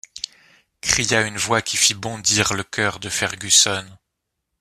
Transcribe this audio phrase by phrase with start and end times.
[0.81, 3.85] cria une voix qui fit bondir le cœur de Fergusson.